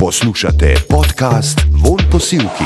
[0.00, 2.64] Poslušate podcast Von Posilki.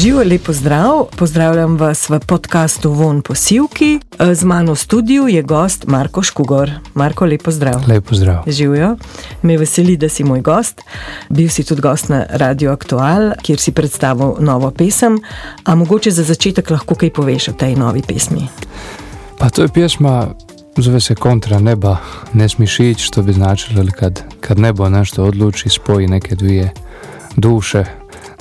[0.00, 4.00] Živijo lepo zdrav, pozdravljam vas v podkastu Von Posilki.
[4.34, 6.70] Z mano v studiu je gost Marko Škugor.
[6.94, 7.82] Marko, lepo zdrav.
[7.88, 8.42] Lepo zdrav.
[8.46, 8.96] Živijo,
[9.42, 10.80] me veseli, da si moj gost.
[11.28, 15.20] Bil si tudi gost na Radio Aktual, kjer si predstavil novo pesem.
[15.64, 18.48] A mogoče za začetek lahko kaj poveš o tej novi pesmi?
[19.38, 20.34] Pa to je pjesma,
[20.76, 21.96] zove se Kontra neba,
[22.32, 26.72] ne smiješ ići, što bi značilo kad, kad nebo nešto odluči, spoji neke dvije
[27.36, 27.84] duše,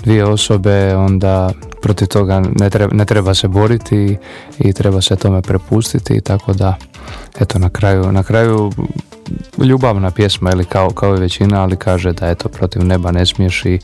[0.03, 1.51] dvije osobe, onda
[1.81, 4.17] protiv toga ne treba, ne treba se boriti
[4.59, 6.75] i treba se tome prepustiti, tako da,
[7.39, 8.71] eto, na kraju, na kraju
[9.57, 13.65] ljubavna pjesma, ili kao, kao i većina, ali kaže da eto, protiv neba ne smiješ
[13.65, 13.79] i,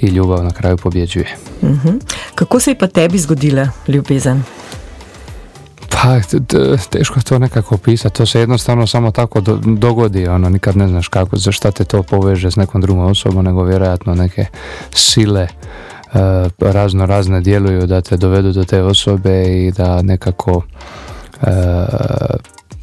[0.00, 1.36] i ljubav na kraju pobjeđuje.
[1.62, 1.96] Mhm.
[2.34, 4.42] Kako se je pa tebi zgodila ljubezen?
[6.02, 6.20] Pa,
[6.90, 10.88] teško je to nekako opisati, to se jednostavno samo tako do- dogodi, ono, nikad ne
[10.88, 14.46] znaš kako, za šta te to poveže s nekom drugom osobom, nego vjerojatno neke
[14.94, 15.48] sile e,
[16.60, 20.62] razno razne djeluju da te dovedu do te osobe i da nekako
[21.42, 21.46] e,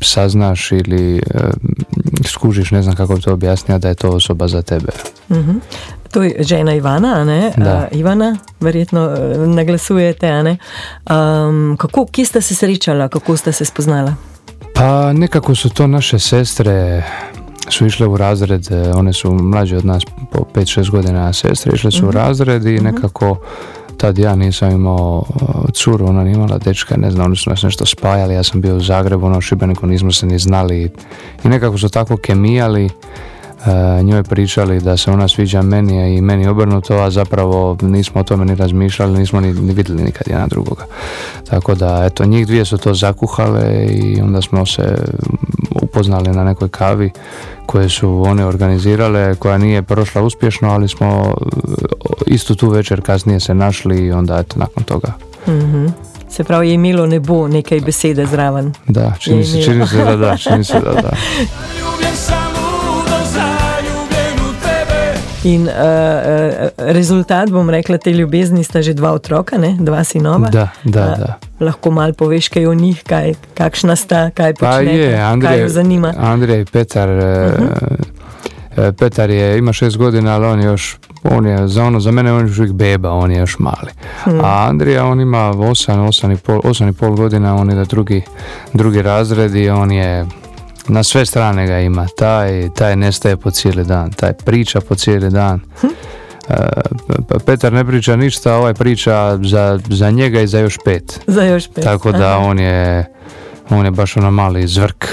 [0.02, 1.22] saznaš ili e,
[2.26, 4.92] skužiš, ne znam kako bi to objasnio, da je to osoba za tebe.
[5.32, 5.52] Mhm.
[6.12, 7.52] To je žena Ivana, a ne?
[7.58, 7.88] Da.
[7.92, 10.58] Ivana, verjetno eh, naglasujete, a ne?
[11.10, 14.14] Um, kako, kje ste se srečala, kako ste se spoznala?
[14.74, 17.04] Pa nekako su to naše sestre
[17.70, 21.92] su išle u razred, e, one su mlađe od nas po 5-6 godina sestre, išle
[21.92, 23.38] su u razred i nekako
[23.98, 27.64] tad ja nisam imao e, curu, ona nije imala dečka, ne znam, oni su nas
[27.64, 30.92] nešto spajali, ja sam bio u Zagrebu, ono u Šibeniku nismo se ni znali
[31.44, 32.90] i nekako su tako kemijali,
[34.04, 38.24] njoj pričali da se ona sviđa meni a i meni obrnuto, a zapravo nismo o
[38.24, 40.86] tome ni razmišljali, nismo ni, ni vidjeli nikad jedna drugoga.
[41.50, 44.96] Tako da, eto, njih dvije su to zakuhale i onda smo se
[45.82, 47.12] upoznali na nekoj kavi
[47.66, 53.40] koje su one organizirale, koja nije prošla uspješno, ali smo e, istu tu večer kasnije
[53.40, 55.14] se našli i onda, eto, nakon toga.
[55.48, 55.88] Mhm.
[56.30, 58.74] Se pravi, je imelo nebo nekaj besede zraven.
[58.88, 61.12] Da, čini se, čini se da da, čini se da da.
[65.44, 69.78] In uh, uh, rezultat, bom rekla, te ljubezni sta že dva otroka, ne?
[69.80, 70.50] dva sinova.
[70.50, 71.38] Da, da, A, da.
[71.60, 75.62] Lahko mal poveš kaj o njih, kaj, kakšna sta, kaj Pa počnete, je, kaj Andrej,
[75.62, 76.14] ju zanima.
[76.18, 77.52] Andrej Petar, e,
[78.78, 82.12] e, Petar je, ima šest godina, ali on je još, on je, za ono, za
[82.12, 83.92] mene on je uvijek beba, on je još mali.
[84.26, 87.86] A Andrija, on ima osam, osam i pol, osam i pol godina, on je da
[88.74, 90.26] drugi, razred i on je,
[90.90, 95.30] na sve strane ga ima, taj, taj nestaje po cijeli dan, taj priča po cijeli
[95.30, 95.60] dan.
[96.50, 96.56] E,
[97.28, 101.20] P- Petar ne priča ništa, ovaj priča za, za njega i za još pet.
[101.28, 101.84] Za još pet.
[101.84, 102.38] Tako da Aha.
[102.40, 103.06] on je,
[103.70, 105.08] on je baš ono mali zvrk.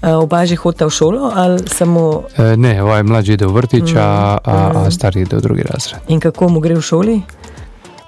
[0.00, 3.92] A, oba že hodita v šolo ali samo E, ne, ovaj mlađi ide u vrtić,
[3.96, 4.76] a, a, Mm.
[4.76, 6.00] a stari ide u drugi razred.
[6.08, 7.22] in kako mu gre v šoli?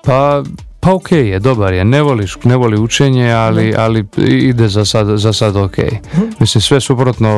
[0.04, 0.42] Pa,
[0.80, 4.84] pa ok je, dobar je, ne voli, š- ne voli učenje, ali, ali ide za
[4.84, 5.76] sad, za sad ok.
[6.38, 7.30] Mislim, sve suprotno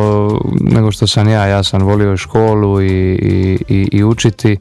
[0.52, 4.56] nego što sam ja, ja sam volio školu i, i, i, i učiti,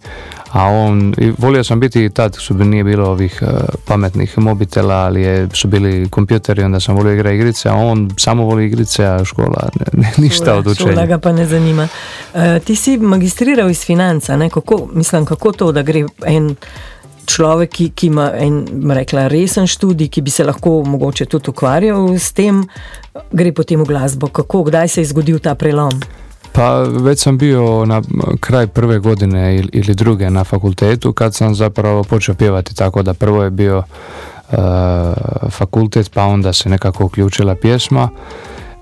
[0.52, 3.46] a on, i volio sam biti i tad su nije bilo ovih e,
[3.86, 8.44] pametnih mobitela, ali je, su bili kompjuteri, onda sam volio igrati igrice, a on samo
[8.44, 10.92] voli igrice, a škola ne, ne- ništa od učenja.
[10.92, 11.88] Šola ga pa ne zanima.
[12.34, 14.50] E, ti si magistriral iz financa, ne?
[14.50, 16.56] Kako, mislim, kako to, da gre en
[17.26, 22.16] človek, ki, ki ima en, rekla, resen študij, ki bi se lahko mogoče tudi ukvarjal
[22.20, 22.64] s tem,
[23.32, 24.28] gre potem v glasbo.
[24.28, 26.02] Kako, kdaj se je zgodil ta prelom?
[26.52, 28.02] Pa već sam bio na
[28.40, 33.44] kraj prve godine ili druge na fakultetu kad sam zapravo počeo pjevati tako da prvo
[33.44, 33.84] je bio
[34.52, 34.56] e,
[35.50, 38.10] fakultet pa onda se nekako uključila pjesma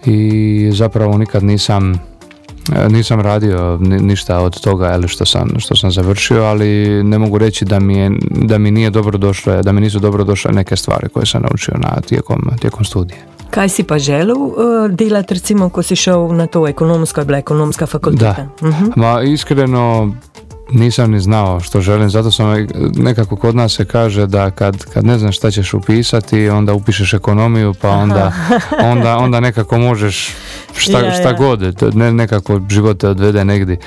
[0.06, 1.98] i zapravo nikad nisam e,
[2.90, 7.38] nisam radio ni- ništa od toga jel, što, sam, što sam završio, ali ne mogu
[7.38, 10.76] reći da mi, je, da mi nije dobro došle, da mi nisu dobro došle neke
[10.76, 13.20] stvari koje sam naučio na, tijekom, tijekom studija.
[13.50, 14.54] Kaj si pa želel uh,
[14.90, 18.48] delati, recimo, ko si šel na to ekonomsko, je bila ekonomska fakulteta?
[18.64, 18.86] Mhm.
[18.96, 20.14] Ma iskreno
[20.72, 25.06] nisam ni znao što želim, zato sam nekako kod nas se kaže da kad, kad
[25.06, 28.32] ne znaš šta ćeš upisati, onda upišeš ekonomiju, pa onda,
[28.92, 30.36] onda, onda nekako možeš
[30.78, 31.34] šta, Ja, šta ja.
[31.34, 33.78] god, ne, nekako život te odvede negdje.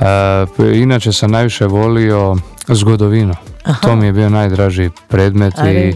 [0.00, 2.36] E, inače sam najviše volio
[2.68, 3.34] zgodovinu.
[3.82, 5.94] To mi je bio najdraži predmet i?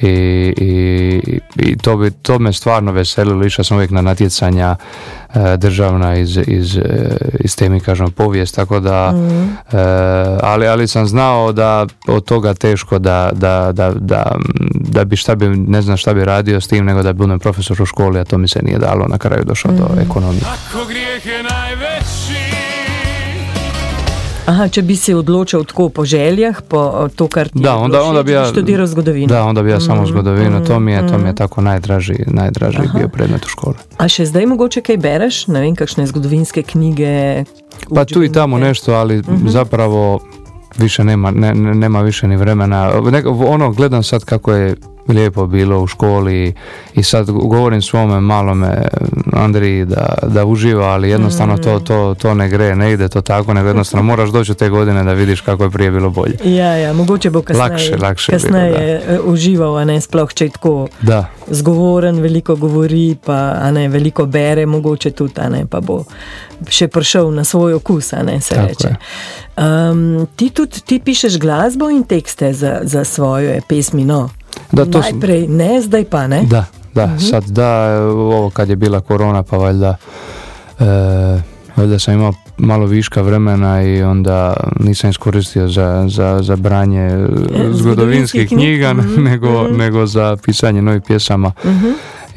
[0.00, 0.08] I,
[0.56, 4.76] i, i to, bi, to me stvarno veselilo, išao sam uvijek na natjecanja
[5.34, 9.14] e, državna iz, iz, e, iz temi, kažem, povijest, tako da,
[9.72, 9.76] e,
[10.42, 14.36] ali, ali sam znao da od toga teško da, da, da, da,
[14.74, 17.82] da bi šta bi, ne znam šta bi radio s tim, nego da budem profesor
[17.82, 20.42] u školi, a to mi se nije dalo, na kraju došao do ekonomije.
[20.42, 21.55] Ako grijeh je najveći
[24.46, 28.22] Aha, če bi se odločil tako po željah, po to, kar ti Da, onda, onda
[28.22, 28.44] bi ja...
[28.46, 29.26] študirao zgodovino.
[29.26, 31.22] Da, onda bi ja samo zgodovinu, to mi je, to mm.
[31.22, 33.74] mi je tako najdraži, najdraži bio predmet u školi.
[33.98, 37.44] A še zdaj mogoče kaj bereš, ne vem, kakšne zgodovinske knjige?
[37.94, 40.20] Pa tu i tamo nešto, ali zapravo
[40.78, 43.00] više nema, ne, ne- nema više ni vremena.
[43.10, 44.76] Neko, ono, gledam sad kako je
[45.08, 46.54] lijepo bilo u školi
[46.94, 48.82] i sad govorim svome malome
[49.32, 53.54] Andriji da, da uživa, ali jednostavno to, to, to ne gre, ne ide to tako,
[53.54, 56.36] nego jednostavno moraš doći u te godine da vidiš kako je prije bilo bolje.
[56.44, 60.34] Ja, ja, mogoče bo kasneje, Lakše, lakše je bilo, kasneje eh, užival, a ne sploh,
[60.34, 65.48] če je tako Da, zgovoren, veliko govori, pa a ne veliko bere, mogoče tudi, a
[65.48, 66.04] ne pa bo
[66.68, 68.88] še prišel na svoj okus, a ne se Tako reče.
[68.88, 68.96] je.
[69.56, 74.28] Um, ti tudi ti pišeš glasbo in tekste za, za svoje pesmi, no.
[74.72, 76.42] Da, to Najprej ne, zdaj pa ne.
[76.42, 76.64] da,
[76.94, 77.68] da, sad da,
[78.02, 79.96] ovo kad je bila korona pa valjda
[80.80, 80.84] e,
[81.76, 87.18] valjda sam imao malo viška vremena i onda nisam iskoristio za, za, za branje e,
[87.18, 91.52] zgodovinskih zgodovinskih knjiga, knjiga, nego, nego za pisanje novih pjesama.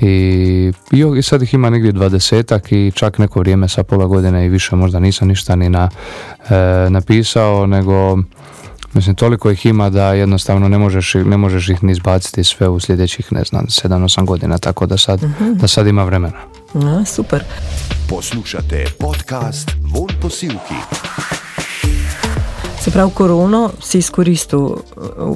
[0.01, 4.05] I, i o- i sad ih ima negdje dvadesetak i čak neko vrijeme sa pola
[4.05, 5.89] godine i više možda nisam ništa ni na,
[6.49, 6.55] e,
[6.89, 8.17] napisao, nego
[8.93, 12.79] mislim toliko ih ima da jednostavno ne možeš, ne možeš ih ni izbaciti sve u
[12.79, 15.21] sljedećih ne znam 7-8 godina, tako da sad,
[15.51, 16.37] da sad ima vremena.
[16.75, 17.43] A, super.
[18.09, 20.75] Poslušate podcast Von Posilki.
[22.79, 24.77] Se pravi, korono si izkoristil uh,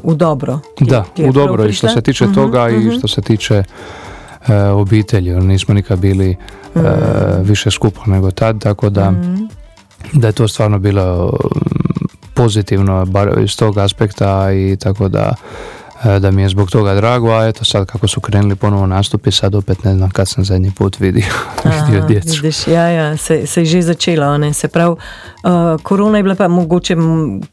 [0.04, 0.60] v dobro.
[0.76, 2.88] Ti- Da, ti u dobro i što se tiče Mhm, toga mhm.
[2.88, 3.64] i što se tiče
[4.48, 6.36] e, obitelji, jer nismo nikad bili e,
[7.40, 9.36] više skupo nego tad, tako da, Mhm.
[10.14, 11.83] da je to stvarno bilo mm,
[12.34, 15.36] pozitivno, bar iz tog aspekta i tako da
[16.20, 19.56] da mi je zbog toga drago, a eto sad kako su krenuli ponovo nastupi, sad
[19.56, 21.26] opet ne znam kad sam zadnji put vidio,
[21.86, 22.42] vidio Aha, djecu.
[22.42, 24.28] Vidiš, ja, ja, se, se je že začela.
[24.28, 24.54] a Ne?
[24.54, 26.96] Se pravi, uh, korona je bila pa mogoče,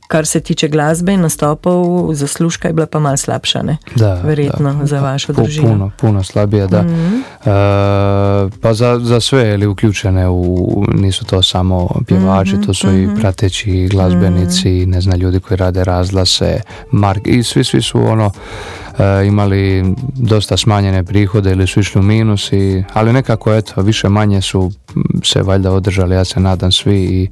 [0.08, 3.76] kar se tiče glasbe, nastopov, zaslužka je bila pa mal slabša, ne?
[3.96, 5.68] Da, Verjetno da, za vašo družino.
[5.68, 6.82] Puno, puno slabije, da.
[6.82, 7.16] Mhm.
[7.44, 7.50] E,
[8.62, 12.96] pa za, za sve je li uključene u, nisu to samo pjevači, Mhm, to su
[12.96, 16.60] i prateći glazbenici, ne znam, ljudi koji rade razglase,
[16.92, 18.39] mark, i svi, svi su ono e,
[19.26, 24.42] imali dosta smanjene prihode ili su išli u minus, i, ali nekako eto, više manje
[24.42, 24.72] su
[25.24, 27.28] se valjda održali, ja se nadam svi i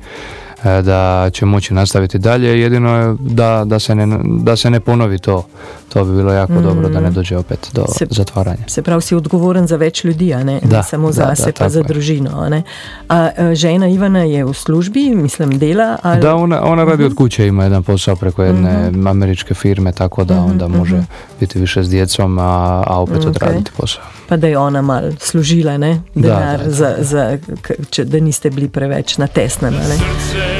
[0.64, 4.80] e, da će moći nastaviti dalje, jedino je da, da, se, ne, da se ne
[4.80, 5.46] ponovi to,
[5.88, 7.92] to bi bilo jako dobro da ne dođe opet do Mhm.
[7.92, 8.64] Se- zatvaranja.
[8.66, 11.34] Se pravi, si odgovoren za več ljudi, a ne, Da, ne samo da, za da,
[11.36, 11.84] sebe, pa za je.
[11.84, 12.30] družino.
[12.34, 12.62] A, ne?
[13.08, 15.96] a e, žena Ivana je v službi, mislim, dela.
[16.02, 16.20] Ali...
[16.20, 17.06] Da, ona, ona radi Mhm.
[17.06, 18.68] od kuće, ima jedan posao preko jedne
[19.06, 21.02] američke firme, tako da Mhm, onda može
[21.40, 22.42] biti više s djecom, a,
[22.86, 23.26] a opet Ok.
[23.26, 24.02] odraditi posao.
[24.28, 26.00] Pa da je ona mal služila, ne?
[26.14, 26.70] Da, Denar da, da.
[26.70, 29.74] za, za, k- če, da niste bili preveč na tesnem.
[29.74, 29.84] a Ne?
[29.96, 30.57] Srce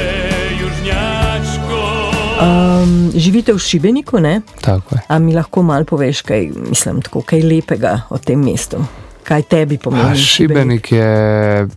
[2.39, 4.41] Um, živite v Šibeniku, ne?
[4.61, 5.01] Tako je.
[5.07, 8.79] A mi lahko mal poveš, kaj, mislim, tako, kaj lepega o tem mestu?
[9.23, 10.11] Kaj tebi pomeni?
[10.11, 11.11] A Šibenik je
[11.61, 11.67] e,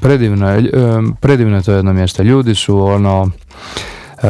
[0.00, 2.22] predivno, je, e, predivno je to jedno mjesto.
[2.22, 3.30] Ljudi su ono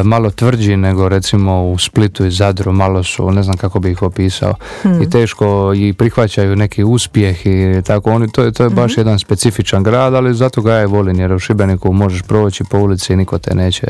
[0.05, 4.03] malo tvrđi nego recimo u Splitu i Zadru, malo su, ne znam kako bi ih
[4.03, 4.55] opisao,
[5.03, 9.19] i teško i prihvaćaju neki uspjeh i tako, oni, to, je, to je baš jedan
[9.19, 13.13] specifičan grad, ali zato ga ja i volim, jer u Šibeniku možeš proći po ulici
[13.13, 13.87] i niko te neće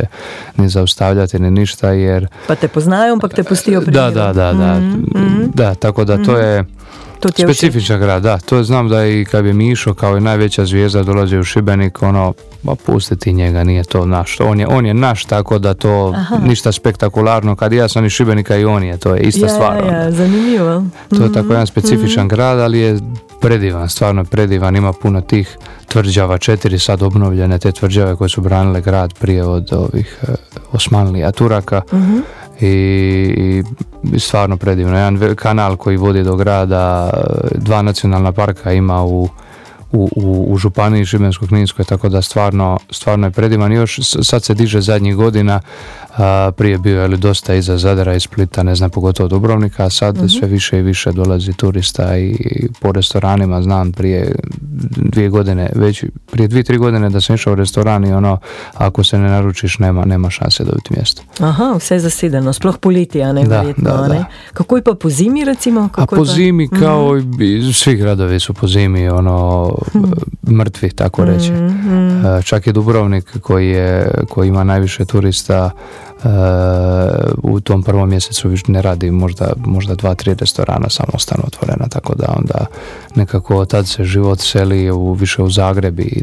[0.56, 4.52] ni zaustavljati ni ništa, jer Pa te poznajo, ampak te pustijo pri da, da, da,
[4.52, 4.80] da,
[5.54, 6.64] da, tako da to je
[7.20, 10.20] To ti je specifičan grad, da, to znam da i kad bi Mišo kao i
[10.20, 14.66] najveća zvijezda dolazi u Šibenik, ono, ma pusti ti njega, nije to naš, on je,
[14.66, 18.82] on je naš, tako da to ništa spektakularno, kad ja sam iz Šibenika i on
[18.82, 19.82] je, to je ista ja, stvar.
[19.82, 19.92] ono.
[19.92, 20.85] Ja, ja, zanimivo.
[21.08, 22.99] To je tako jedan specifičan grad, ali je
[23.47, 28.81] predivan, stvarno predivan, ima puno tih tvrđava, četiri sad obnovljene te tvrđave koje su branile
[28.81, 30.33] grad prije od ovih e,
[30.73, 31.83] Osmanlija, Turaka
[32.61, 33.62] i,
[34.12, 34.99] i stvarno predivno.
[34.99, 39.29] Jedan kanal koji vodi do grada, e, dva nacionalna parka ima u
[39.93, 43.73] u, u, u županiji Šibensko-kninskoj, tako da stvarno, stvarno je predivan.
[43.73, 45.61] Još sad se diže zadnjih godina,
[46.16, 50.16] a, prije bio je dosta iza Zadra i Splita, ne znam, pogotovo Dubrovnika, a sad
[50.38, 52.37] sve više i više dolazi turista i
[52.80, 54.35] po restoranima, znam, prije
[54.96, 58.38] dvije godine, već prije dvije, tri godine da sam išao u restoran i ono,
[58.75, 61.23] ako se ne naručiš, nema, nema šanse dobiti mjesto.
[61.40, 63.90] Aha, vse je zasedeno, sploh poleti, a ne Da, verjetno.
[63.90, 64.14] da, a ne?
[64.14, 64.25] da.
[64.52, 65.80] Kako je pa po zimi, recimo?
[65.80, 66.32] A Kako je po pa?
[66.32, 69.70] zimi kao i svi gradovi su po zimi ono
[70.50, 71.52] mrtvi tako reći.
[71.52, 75.70] E, Čak i Dubrovnik koji je koji ima najviše turista
[77.42, 81.88] u tom prvom mjesecu više ne radi možda, možda dva, tri restorana samo ostanu otvorena,
[81.88, 82.66] tako da onda
[83.14, 86.23] nekako tad se život seli u, više u Zagreb i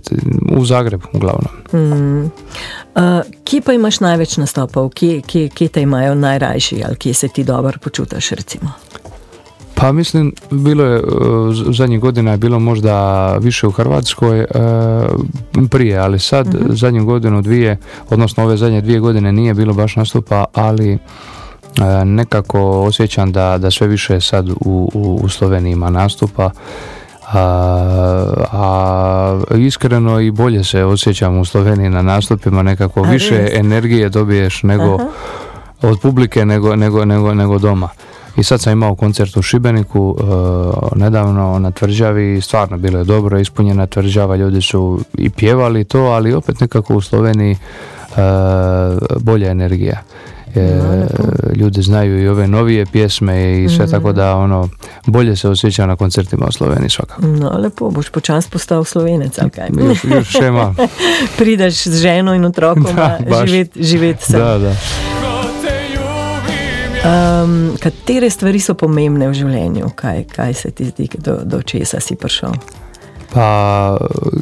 [0.52, 1.52] u Zagreb uglavnom.
[1.74, 2.24] Mm.
[2.24, 3.02] Uh,
[3.44, 7.44] kje pa imaš največ nastopov, kje, kje, kje te imajo najrajši ali kje se ti
[7.44, 8.30] dobro počutiš?
[8.30, 8.72] Recimo?
[9.76, 14.48] Pa mislim, bilo je, uh, zadnjih godina je bilo možda više u Hrvatskoj uh,
[15.70, 16.74] prije, ali sad Mhm.
[16.74, 17.78] zadnju godinu, dvije,
[18.10, 21.00] odnosno ove zadnje dvije godine nije bilo baš nastupa, ali uh,
[22.06, 24.56] nekako osjećam da, da sve više sad u,
[24.94, 26.50] u, u Sloveniji ima nastupa.
[27.34, 34.10] A, a iskreno i bolje se osjećam u Sloveniji na nastupima, nekako A, više energije
[34.10, 35.08] dobiješ nego Aha.
[35.82, 37.90] od publike nego, nego, nego, nego doma.
[38.38, 40.24] I sad sam imao koncert u Šibeniku e,
[40.96, 46.34] nedavno na tvrđavi stvarno bilo je dobro ispunjena tvrđava, ljudi su i pjevali to, ali
[46.34, 47.58] opet nekako u Sloveniji e,
[49.20, 50.02] bolja energija.
[50.56, 50.82] E,
[51.56, 54.70] ljudi znaju i ove novije pjesme i sve tako da ono
[55.06, 57.22] bolje se osjeća na koncertima u Sloveniji svakako.
[57.22, 59.68] No, lepo, boš počasi postal slovenec, ali kaj?
[59.88, 60.76] Još, još še malo.
[61.38, 63.50] Prideš z ženo in otrokom Da, baš.
[63.50, 64.40] živeti živet sem.
[64.40, 64.76] Da, da.
[67.04, 69.90] Um, katere stvari so pomembne v življenju?
[69.96, 72.56] Kaj, kaj se ti zdi, do, do česa si prišel?
[73.34, 73.98] Pa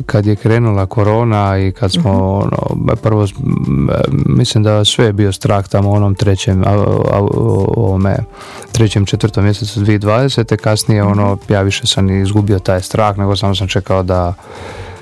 [0.06, 2.12] kad je krenula korona i kad smo
[2.44, 3.26] ono, prvo
[4.26, 6.72] mislim da sve je bio strah tamo u onom trećem a,
[7.12, 7.28] a,
[7.78, 8.18] ovome,
[8.72, 10.58] trećem četvrtom mjesecu 2020.
[10.58, 14.34] kasnije ono ja više sam izgubio taj strah nego samo sam čekao da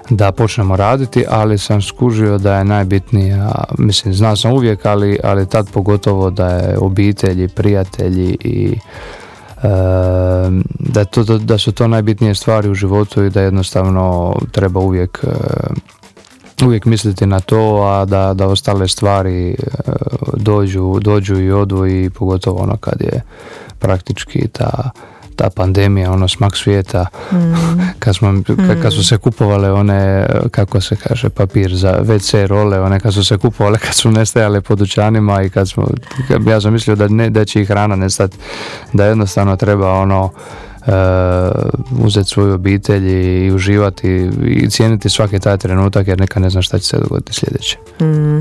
[0.10, 5.50] da počnemo raditi, ali sam skužio da je najbitnija, mislim, znao sam uvijek, ali, ali
[5.50, 8.78] tad pogotovo da je obitelji, prijatelji i
[9.64, 9.70] e,
[10.80, 15.28] da, to, da, su to najbitnije stvari u životu i da jednostavno treba uvijek e,
[16.66, 19.56] uvijek misliti na to, a da, da ostale stvari
[20.34, 23.22] dođu, dođu i odu i pogotovo ono kad je
[23.80, 24.90] praktički ta
[25.40, 27.06] ta pandemija, ono smak svijeta,
[28.00, 32.82] kad, smo, ka- kad su se kupovale one, kako se kaže, papir za WC role,
[32.82, 35.88] one kad su se kupovale, kad su nestajale po dućanima i kad smo,
[36.28, 38.38] kad- ja sam mislio da, ne, da će ih hrana nestati,
[38.94, 40.30] da jednostavno treba ono,
[40.82, 40.92] e,
[42.00, 44.08] uzeti svoju obitelj i, i uživati
[44.44, 47.78] i cijeniti svaki taj trenutak jer neka ne zna šta će se dogoditi sljedeće.
[48.02, 48.40] Mm.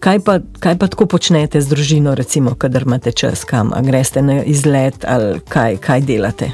[0.00, 4.42] Kaj, pa, kaj pa tako počnete z družino, recimo, kadar imate čas, kam greste na
[4.44, 6.50] izlet ali kaj, kaj delate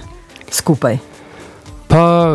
[0.50, 0.98] skupaj?
[1.88, 2.34] Pa,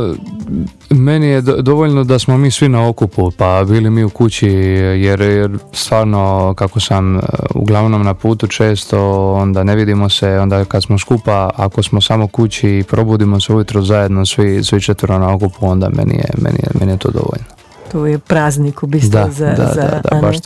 [0.89, 4.47] meni je do- dovoljno da smo mi svi na okupu, pa bili mi u kući,
[4.47, 7.21] jer, jer stvarno kako sam e,
[7.55, 12.27] uglavnom na putu često, onda ne vidimo se, onda kad smo skupa, ako smo samo
[12.27, 16.59] kući i probudimo se ujutro zajedno svi, svi četvero na okupu, onda meni je, meni
[16.63, 17.45] je, meni je to dovoljno.
[17.91, 20.39] To je praznik v bistvu Da, za, da, za da, da, ne,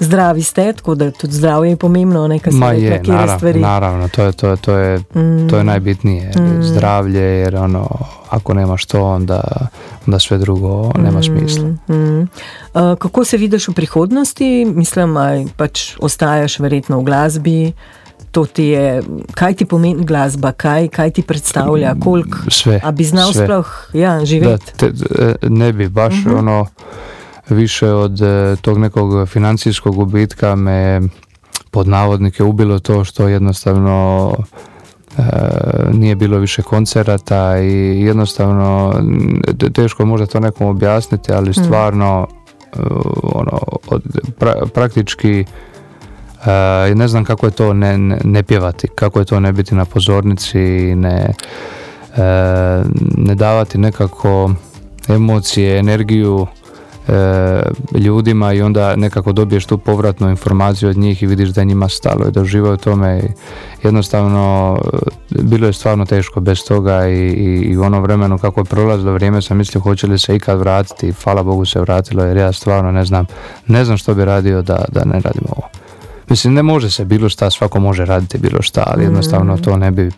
[0.00, 3.60] zdravi ste, tako da tudi zdravje je pomembno, nekaj se je, naravno, stvari.
[3.60, 5.48] naravno, to je, to je, to je, Mm.
[5.48, 6.32] to je najbitnije,
[6.62, 7.88] zdravlje, jer ono,
[8.30, 9.40] ako nemaš to, onda,
[10.06, 11.64] onda sve drugo nema smisla.
[11.64, 12.20] Mm.
[12.20, 12.28] Uh,
[12.98, 14.64] kako se vidiš v prihodnosti?
[14.64, 17.72] Mislim, aj pač ostaješ verjetno v glasbi.
[18.34, 19.02] To ti je,
[19.34, 22.38] kaj ti pomeni glasba, kaj, kaj ti predstavlja, koliko.
[22.48, 23.46] Sve, A bi znal sve.
[23.46, 24.72] sploh ja, Da, živeti?
[24.76, 24.86] te,
[25.18, 26.66] e, ne bi, baš ono
[27.48, 31.00] više od e, tog nekog financijskog gubitka me
[31.70, 34.32] pod navodnike ubilo to što jednostavno
[35.18, 35.22] e,
[35.92, 38.94] nije bilo više koncerata i jednostavno
[39.72, 42.26] teško je možda to nekom objasniti, ali stvarno
[42.72, 42.78] e,
[43.22, 44.02] ono, od,
[44.38, 45.44] pra- praktički
[46.46, 49.74] e, ne znam kako je to ne, ne, ne pjevati, kako je to ne biti
[49.74, 51.34] na pozornici, ne,
[52.16, 52.82] e,
[53.16, 54.50] ne davati nekako
[55.08, 56.46] emocije, energiju
[57.08, 57.62] e,
[57.98, 61.88] ljudima i onda nekako dobiješ tu povratnu informaciju od njih i vidiš da je njima
[61.88, 63.28] stalo i da uživaju u tome i
[63.82, 64.78] jednostavno
[65.30, 69.12] bilo je stvarno teško bez toga i, i, i u onom vremenu kako je prolazilo
[69.12, 72.92] vrijeme sam mislio hoće li se ikad vratiti hvala Bogu se vratilo jer ja stvarno
[72.92, 73.26] ne znam
[73.66, 75.73] ne znam što bi radio da, da ne radim ovo.
[76.28, 79.90] Mislim, ne može se bilo šta, svako može raditi bilo šta, ali jednostavno to ne
[79.90, 80.10] bi,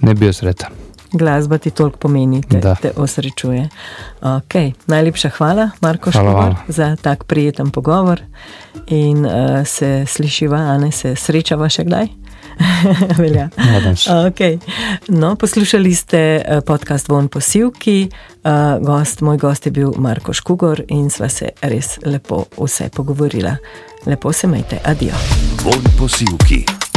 [0.00, 0.70] ne bi bio sretan.
[1.12, 2.74] Glasba ti toliko pomeni, te, Da.
[2.74, 3.68] te osrečuje.
[4.22, 4.72] Okay.
[4.86, 6.56] Najlepša hvala, Marko vam.
[6.68, 8.20] za tak prijeten pogovor.
[8.86, 9.32] In uh,
[9.66, 12.06] se slišiva, a ne se srečava še kdaj?
[13.22, 13.48] Velja.
[14.06, 14.58] Okay.
[15.08, 18.08] No, poslušali ste eh, podcast Von Posilki.
[18.44, 23.56] Uh, gost, moj gost je bil Marko Škugor in sva se res lepo vse pogovorila.
[24.06, 25.14] Lepo se majte, adijo.
[25.64, 26.87] Von posilki.